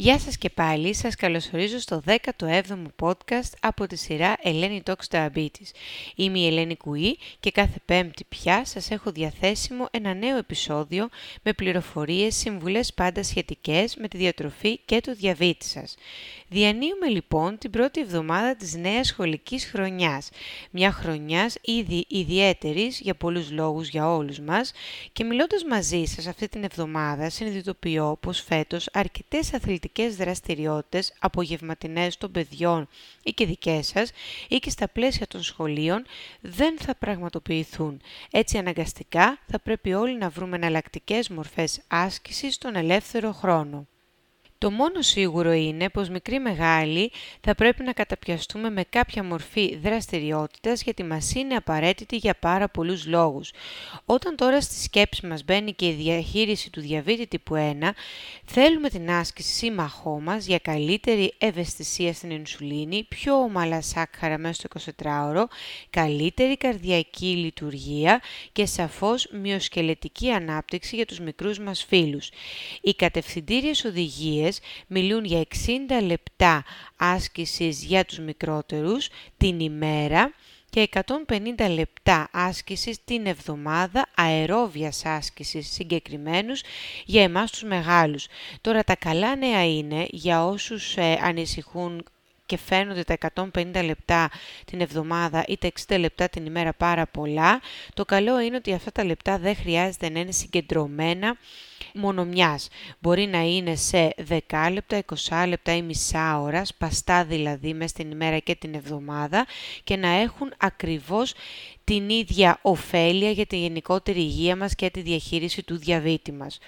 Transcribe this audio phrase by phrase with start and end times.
[0.00, 5.70] Γεια σας και πάλι, σας καλωσορίζω στο 17ο podcast από τη σειρά Ελένη Talks Diabetes.
[6.14, 11.08] Είμαι η Ελένη Κουή και κάθε πέμπτη πια σας έχω διαθέσιμο ένα νέο επεισόδιο
[11.42, 15.96] με πληροφορίες, συμβουλές πάντα σχετικές με τη διατροφή και το διαβήτη σας.
[16.50, 20.28] Διανύουμε λοιπόν την πρώτη εβδομάδα της νέας σχολικής χρονιάς.
[20.70, 24.72] Μια χρονιάς ήδη ιδιαίτερης για πολλούς λόγους για όλους μας
[25.12, 32.30] και μιλώντας μαζί σας αυτή την εβδομάδα συνειδητοποιώ πως φέτος αρκετές αθλητικές δραστηριότητες απογευματινές των
[32.30, 32.88] παιδιών
[33.22, 34.10] ή και δικές σας
[34.48, 36.04] ή και στα πλαίσια των σχολείων
[36.40, 38.00] δεν θα πραγματοποιηθούν.
[38.30, 43.86] Έτσι αναγκαστικά θα πρέπει όλοι να βρούμε εναλλακτικές μορφές άσκησης στον ελεύθερο χρόνο.
[44.60, 50.82] Το μόνο σίγουρο είναι πως μικροί μεγάλοι θα πρέπει να καταπιαστούμε με κάποια μορφή δραστηριότητας
[50.82, 53.50] γιατί μας είναι απαραίτητη για πάρα πολλούς λόγους.
[54.04, 57.90] Όταν τώρα στη σκέψη μας μπαίνει και η διαχείριση του διαβήτη τύπου 1,
[58.44, 64.92] θέλουμε την άσκηση σύμμαχό μας για καλύτερη ευαισθησία στην ινσουλίνη, πιο ομαλά σάκχαρα μέσα στο
[65.02, 65.44] 24ωρο,
[65.90, 68.22] καλύτερη καρδιακή λειτουργία
[68.52, 72.30] και σαφώς μειοσκελετική ανάπτυξη για τους μικρούς μας φίλους.
[72.80, 74.47] Οι κατευθυντήριες οδηγίες
[74.86, 76.64] μιλούν για 60 λεπτά
[76.96, 80.32] άσκησης για τους μικρότερους την ημέρα
[80.70, 86.62] και 150 λεπτά άσκησης την εβδομάδα αερόβιας άσκησης συγκεκριμένους
[87.04, 88.26] για εμάς τους μεγάλους.
[88.60, 92.04] Τώρα τα καλά νέα είναι για όσους ε, ανησυχούν
[92.48, 93.16] και φαίνονται τα
[93.52, 94.30] 150 λεπτά
[94.64, 97.60] την εβδομάδα ή τα 60 λεπτά την ημέρα πάρα πολλά,
[97.94, 101.36] το καλό είναι ότι αυτά τα λεπτά δεν χρειάζεται να είναι συγκεντρωμένα
[101.94, 102.68] μόνο μιας.
[102.98, 104.14] Μπορεί να είναι σε
[104.48, 109.46] 10 λεπτά, 20 λεπτά ή μισά ώρας, σπαστά δηλαδή μέσα στην ημέρα και την εβδομάδα
[109.84, 111.34] και να έχουν ακριβώς
[111.84, 116.58] την ίδια ωφέλεια για τη γενικότερη υγεία μας και τη διαχείριση του διαβήτη μας.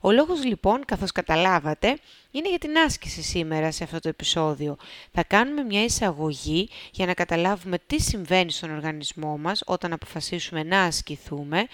[0.00, 1.98] Ο λόγος λοιπόν, καθώς καταλάβατε,
[2.30, 4.76] είναι για την άσκηση σήμερα σε αυτό το επεισόδιο.
[5.12, 10.82] Θα κάνουμε μια εισαγωγή για να καταλάβουμε τι συμβαίνει στον οργανισμό μας όταν αποφασίσουμε να
[10.82, 11.66] ασκηθούμε,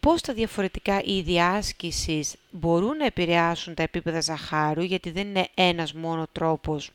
[0.00, 5.92] πώς τα διαφορετικά είδη άσκησης μπορούν να επηρεάσουν τα επίπεδα ζαχάρου, γιατί δεν είναι ένας
[5.92, 6.90] μόνο τρόπος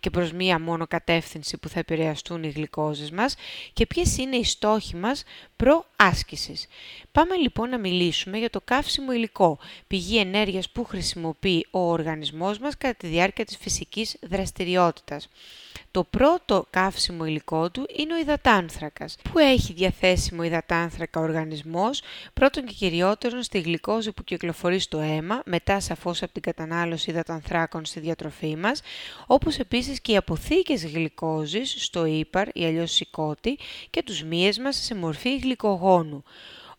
[0.00, 3.34] και προς μία μόνο κατεύθυνση που θα επηρεαστούν οι γλυκόζες μας
[3.72, 5.22] και ποιες είναι οι στόχοι μας
[5.56, 6.66] προάσκησης.
[7.12, 12.76] Πάμε λοιπόν να μιλήσουμε για το καύσιμο υλικό, πηγή ενέργειας που χρησιμοποιεί ο οργανισμός μας
[12.78, 15.28] κατά τη διάρκεια της φυσικής δραστηριότητας.
[15.90, 19.16] Το πρώτο καύσιμο υλικό του είναι ο υδατάνθρακας.
[19.32, 22.02] Πού έχει διαθέσιμο υδατάνθρακα ο οργανισμός,
[22.34, 27.84] πρώτον και κυριότερον στη γλυκόζη που κυκλοφορεί στο αίμα, μετά σαφώς από την κατανάλωση υδατανθράκων
[27.84, 28.80] στη διατροφή μας,
[29.26, 33.58] όπως επίσης και οι αποθήκες γλυκόζης στο ύπαρ ή αλλιώς σηκώτη
[33.90, 36.22] και τους μύες μας σε μορφή γλυκογόνου.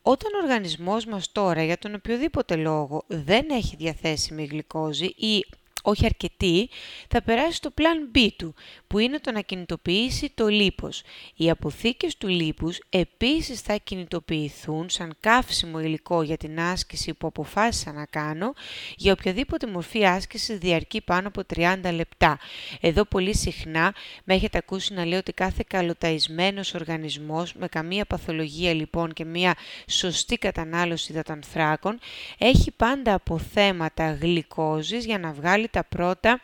[0.01, 5.45] Όταν ο οργανισμός μας τώρα για τον οποιοδήποτε λόγο δεν έχει διαθέσιμη γλυκόζη ή
[5.85, 6.69] όχι αρκετή,
[7.07, 8.55] θα περάσει στο πλάν B του,
[8.87, 11.01] που είναι το να κινητοποιήσει το λίπος.
[11.35, 17.91] Οι αποθήκες του λίπους επίσης θα κινητοποιηθούν σαν καύσιμο υλικό για την άσκηση που αποφάσισα
[17.91, 18.53] να κάνω,
[18.95, 22.39] για οποιαδήποτε μορφή άσκηση διαρκεί πάνω από 30 λεπτά.
[22.79, 28.73] Εδώ πολύ συχνά με έχετε ακούσει να λέω ότι κάθε καλοταϊσμένος οργανισμός, με καμία παθολογία
[28.73, 29.55] λοιπόν και μια
[29.87, 31.99] σωστή κατανάλωση υδατανθράκων,
[32.37, 36.41] έχει πάντα αποθέματα γλυκόζης για να βγάλει τα πρώτα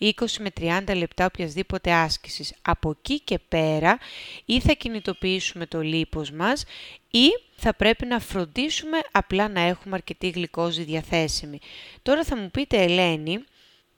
[0.00, 2.54] 20 με 30 λεπτά οποιασδήποτε άσκησης.
[2.62, 3.98] Από εκεί και πέρα
[4.44, 6.64] ή θα κινητοποιήσουμε το λίπος μας
[7.10, 11.58] ή θα πρέπει να φροντίσουμε απλά να έχουμε αρκετή γλυκόζη διαθέσιμη.
[12.02, 13.44] Τώρα θα μου πείτε Ελένη,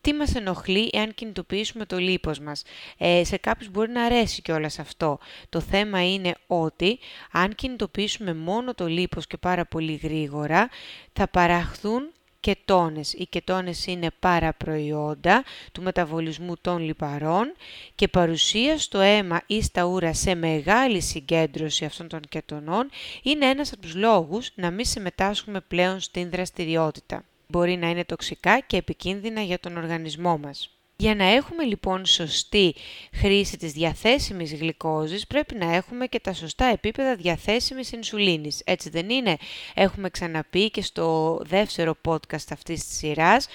[0.01, 2.63] τι μας ενοχλεί εάν κινητοποιήσουμε το λίπος μας;
[2.99, 5.19] Ε, σε κάποιους μπορεί να αρέσει όλα αυτό.
[5.49, 6.99] Το θέμα είναι ότι
[7.33, 10.69] αν κινητοποιήσουμε μόνο το λίπος και πάρα πολύ γρήγορα,
[11.13, 12.11] θα παραχθούν
[12.47, 13.13] κετόνες.
[13.13, 17.55] Οι κετόνες είναι παραπροϊόντα του μεταβολισμού των λιπαρών
[17.95, 22.91] και παρουσία στο αίμα ή στα ούρα σε μεγάλη συγκέντρωση αυτών των κετονών
[23.23, 27.25] είναι ένας από τους λόγους να μην συμμετάσχουμε πλέον στην δραστηριότητα.
[27.49, 30.76] Μπορεί να είναι τοξικά και επικίνδυνα για τον οργανισμό μας.
[30.99, 32.75] Για να έχουμε λοιπόν σωστή
[33.13, 38.63] χρήση της διαθέσιμης γλυκόζης πρέπει να έχουμε και τα σωστά επίπεδα διαθέσιμης ινσουλίνης.
[38.65, 39.37] Έτσι δεν είναι;
[39.75, 43.47] Έχουμε ξαναπεί και στο δεύτερο podcast αυτής της σειράς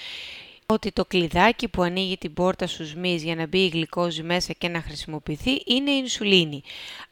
[0.72, 4.54] ότι το κλειδάκι που ανοίγει την πόρτα στους μυς για να μπει η γλυκόζη μέσα
[4.54, 6.62] και να χρησιμοποιηθεί είναι η ινσουλίνη.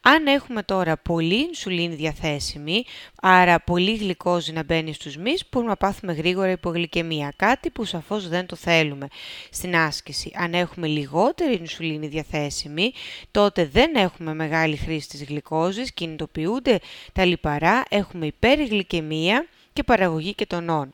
[0.00, 2.84] Αν έχουμε τώρα πολύ ινσουλίνη διαθέσιμη,
[3.22, 8.28] άρα πολύ γλυκόζη να μπαίνει στους μυς, μπορούμε να πάθουμε γρήγορα υπογλυκαιμία, κάτι που σαφώς
[8.28, 9.08] δεν το θέλουμε
[9.50, 10.32] στην άσκηση.
[10.34, 12.92] Αν έχουμε λιγότερη ινσουλίνη διαθέσιμη,
[13.30, 16.80] τότε δεν έχουμε μεγάλη χρήση της γλυκόζης, κινητοποιούνται
[17.12, 20.92] τα λιπαρά, έχουμε υπεργλυκαιμία και παραγωγή κετονών.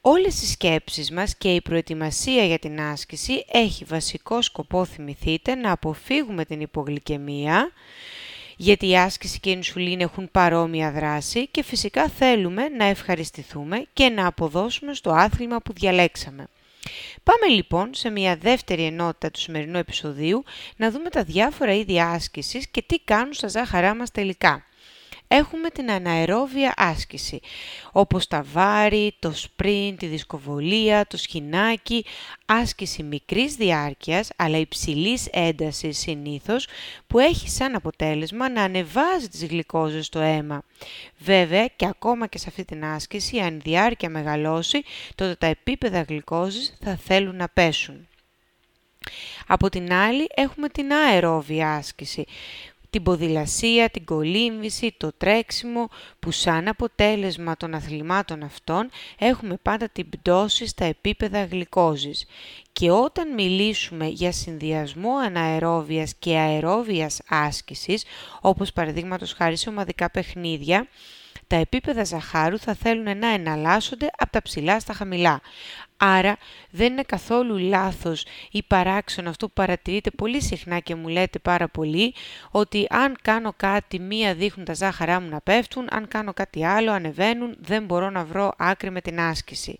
[0.00, 5.72] Όλες οι σκέψεις μας και η προετοιμασία για την άσκηση έχει βασικό σκοπό, θυμηθείτε, να
[5.72, 7.72] αποφύγουμε την υπογλυκαιμία,
[8.56, 14.08] γιατί η άσκηση και η ινσουλίνη έχουν παρόμοια δράση και φυσικά θέλουμε να ευχαριστηθούμε και
[14.08, 16.46] να αποδώσουμε στο άθλημα που διαλέξαμε.
[17.22, 20.44] Πάμε λοιπόν σε μια δεύτερη ενότητα του σημερινού επεισοδίου
[20.76, 24.67] να δούμε τα διάφορα είδη άσκησης και τι κάνουν στα ζάχαρά μας τελικά
[25.28, 27.40] έχουμε την αναερόβια άσκηση,
[27.92, 32.04] όπως τα βάρη, το σπριν, τη δισκοβολία, το σχοινάκι,
[32.46, 36.66] άσκηση μικρής διάρκειας, αλλά υψηλής έντασης συνήθως,
[37.06, 40.62] που έχει σαν αποτέλεσμα να ανεβάζει τις γλυκόζες στο αίμα.
[41.18, 44.82] Βέβαια, και ακόμα και σε αυτή την άσκηση, αν η διάρκεια μεγαλώσει,
[45.14, 48.08] τότε τα επίπεδα γλυκόζης θα θέλουν να πέσουν.
[49.46, 52.24] Από την άλλη έχουμε την αερόβια άσκηση
[52.90, 55.88] την ποδηλασία, την κολύμβηση, το τρέξιμο
[56.18, 62.26] που σαν αποτέλεσμα των αθλημάτων αυτών έχουμε πάντα την πτώση στα επίπεδα γλυκόζης.
[62.72, 68.04] Και όταν μιλήσουμε για συνδυασμό αναερόβιας και αερόβιας άσκησης,
[68.40, 70.88] όπως παραδείγματος χάρη σε ομαδικά παιχνίδια,
[71.48, 75.40] τα επίπεδα ζαχάρου θα θέλουν να εναλλάσσονται από τα ψηλά στα χαμηλά.
[76.00, 76.36] Άρα
[76.70, 81.68] δεν είναι καθόλου λάθος ή παράξενο αυτό που παρατηρείτε πολύ συχνά και μου λέτε πάρα
[81.68, 82.14] πολύ
[82.50, 86.92] ότι αν κάνω κάτι μία δείχνουν τα ζάχαρά μου να πέφτουν, αν κάνω κάτι άλλο
[86.92, 89.78] ανεβαίνουν, δεν μπορώ να βρω άκρη με την άσκηση.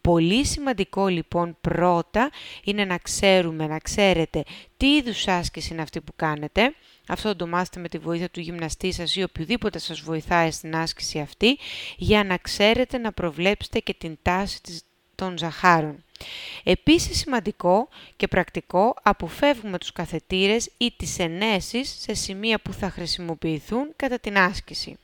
[0.00, 2.30] Πολύ σημαντικό λοιπόν πρώτα
[2.64, 4.42] είναι να ξέρουμε, να ξέρετε
[4.76, 6.74] τι είδους άσκηση είναι αυτή που κάνετε,
[7.08, 11.18] αυτό το μάθετε με τη βοήθεια του γυμναστή σας ή οποιοδήποτε σας βοηθάει στην άσκηση
[11.18, 11.58] αυτή,
[11.96, 14.60] για να ξέρετε να προβλέψετε και την τάση
[15.14, 16.04] των ζαχάρων.
[16.64, 23.92] Επίσης σημαντικό και πρακτικό, αποφεύγουμε τους καθετήρες ή τις ενέσεις σε σημεία που θα χρησιμοποιηθούν
[23.96, 24.98] κατά την άσκηση.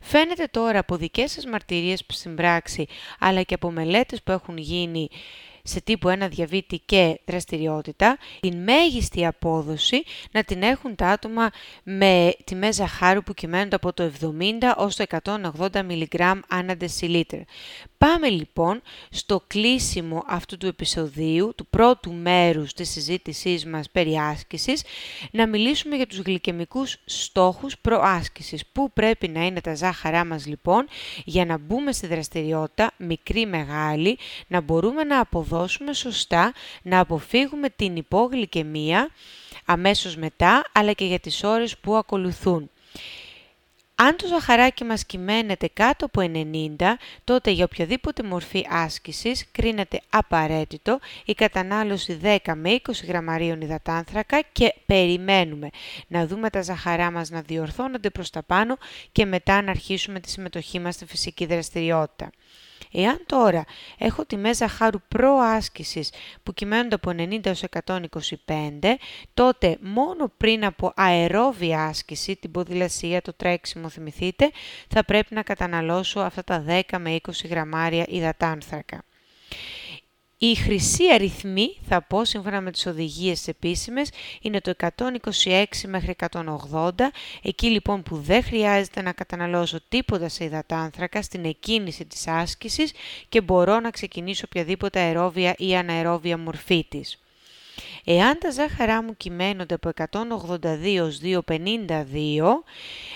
[0.00, 2.86] Φαίνεται τώρα από δικές σας μαρτυρίες στην πράξη,
[3.18, 5.08] αλλά και από μελέτες που έχουν γίνει
[5.66, 11.50] σε τύπου 1 διαβήτη και δραστηριότητα, την μέγιστη απόδοση να την έχουν τα άτομα
[11.82, 14.26] με τιμές ζαχάρου που κυμαίνονται από το 70
[14.76, 17.36] ως το 180 mg ανά δεσιλίτρ.
[17.98, 24.82] Πάμε λοιπόν στο κλείσιμο αυτού του επεισοδίου, του πρώτου μέρους της συζήτησής μας περί άσκησης,
[25.30, 28.66] να μιλήσουμε για τους γλυκαιμικούς στόχους προάσκησης.
[28.66, 30.86] Πού πρέπει να είναι τα ζάχαρά μας λοιπόν
[31.24, 36.52] για να μπούμε στη δραστηριότητα, μικρή μεγάλη, να μπορούμε να αποδώσουμε σωστά,
[36.82, 39.10] να αποφύγουμε την υπόγλυκαιμία
[39.64, 42.70] αμέσως μετά, αλλά και για τις ώρες που ακολουθούν.
[43.98, 46.76] Αν το ζαχαράκι μας κυμαίνεται κάτω από 90,
[47.24, 54.74] τότε για οποιαδήποτε μορφή άσκησης κρίνεται απαραίτητο η κατανάλωση 10 με 20 γραμμαρίων υδατάνθρακα και
[54.86, 55.68] περιμένουμε
[56.06, 58.76] να δούμε τα ζαχαρά μας να διορθώνονται προς τα πάνω
[59.12, 62.30] και μετά να αρχίσουμε τη συμμετοχή μας στη φυσική δραστηριότητα.
[62.92, 63.64] Εάν τώρα
[63.98, 66.10] έχω τη μέζα χάρου προάσκησης
[66.42, 67.98] που κυμαίνονται από 90 έως 125,
[69.34, 74.50] τότε μόνο πριν από αερόβια άσκηση, την ποδηλασία, το τρέξιμο θυμηθείτε,
[74.88, 79.02] θα πρέπει να καταναλώσω αυτά τα 10 με 20 γραμμάρια υδατάνθρακα.
[80.38, 84.10] Η χρυσή αριθμή, θα πω σύμφωνα με τις οδηγίες επίσημες,
[84.42, 86.90] είναι το 126 μέχρι 180,
[87.42, 92.92] εκεί λοιπόν που δεν χρειάζεται να καταναλώσω τίποτα σε υδατάνθρακα στην εκκίνηση της άσκησης
[93.28, 97.18] και μπορώ να ξεκινήσω οποιαδήποτε αερόβια ή αναερόβια μορφή της.
[98.04, 102.64] Εάν τα ζάχαρά μου κυμαίνονται από 182 ως 252,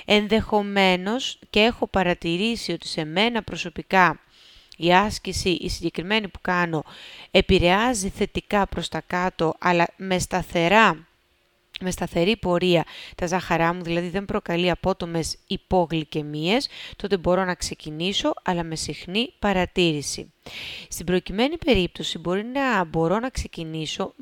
[0.04, 4.20] ενδεχομένως και έχω παρατηρήσει ότι σε μένα προσωπικά
[4.80, 6.84] η άσκηση, η συγκεκριμένη που κάνω,
[7.30, 11.04] επηρεάζει θετικά προς τα κάτω, αλλά με σταθερά
[11.80, 12.84] με σταθερή πορεία
[13.16, 19.32] τα ζάχαρά μου, δηλαδή δεν προκαλεί απότομες υπόγλυκαιμίες, τότε μπορώ να ξεκινήσω, αλλά με συχνή
[19.38, 20.32] παρατήρηση.
[20.88, 24.12] Στην προκειμένη περίπτωση μπορεί να μπορώ να ξεκινήσω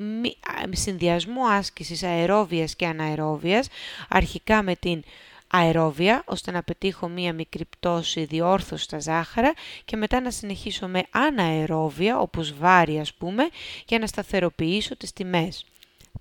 [0.65, 3.67] με συνδυασμό άσκησης αερόβιας και αναερόβιας,
[4.09, 5.03] αρχικά με την
[5.51, 9.53] αερόβια, ώστε να πετύχω μία μικρή πτώση διόρθωση στα ζάχαρα
[9.85, 13.49] και μετά να συνεχίσω με αναερόβια, όπως βάρη ας πούμε,
[13.87, 15.65] για να σταθεροποιήσω τις τιμές.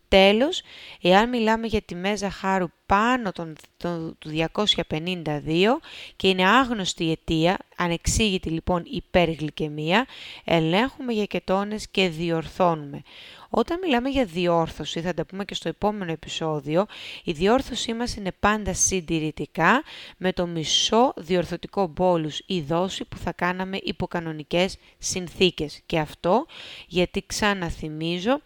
[0.09, 0.63] Τέλος,
[1.03, 5.81] εάν μιλάμε για τιμές ζαχάρου πάνω των, του 252
[6.17, 10.07] και είναι άγνωστη η αιτία, ανεξήγητη λοιπόν υπεργλυκαιμία,
[10.45, 13.03] ελέγχουμε για κετώνες και διορθώνουμε.
[13.51, 16.87] Όταν μιλάμε για διόρθωση, θα τα πούμε και στο επόμενο επεισόδιο,
[17.25, 19.83] η διόρθωσή μας είναι πάντα συντηρητικά
[20.17, 25.81] με το μισό διορθωτικό μπόλους ή δόση που θα κάναμε υπό κανονικές συνθήκες.
[25.87, 26.47] Και αυτό
[26.87, 28.41] γιατί ξαναθυμίζω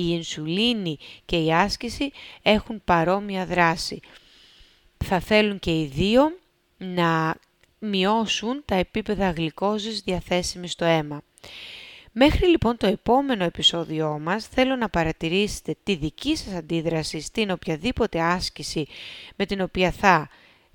[0.00, 2.10] η ινσουλίνη και η άσκηση
[2.42, 4.00] έχουν παρόμοια δράση.
[5.04, 6.38] Θα θέλουν και οι δύο
[6.78, 7.36] να
[7.78, 11.22] μειώσουν τα επίπεδα γλυκόζης διαθέσιμης στο αίμα.
[12.12, 18.20] Μέχρι λοιπόν το επόμενο επεισόδιό μας θέλω να παρατηρήσετε τη δική σας αντίδραση στην οποιαδήποτε
[18.20, 18.86] άσκηση
[19.36, 20.28] με την οποία θα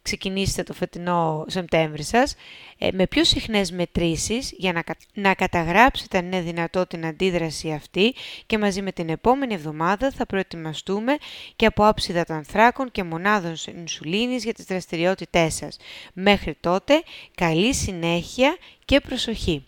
[0.04, 2.36] ξεκινήσετε το φετινό Σεπτέμβρη σας,
[2.78, 4.84] ε, με πιο συχνές μετρήσεις για να,
[5.14, 8.14] να καταγράψετε αν είναι δυνατό την αντίδραση αυτή
[8.46, 11.18] και μαζί με την επόμενη εβδομάδα θα προετοιμαστούμε
[11.56, 15.78] και από άψιδα των ανθράκων και μονάδων ινσουλίνης για τις δραστηριότητές σας.
[16.14, 17.04] Μέχρι τότε,
[17.36, 19.66] καλή συνέχεια και προσοχή!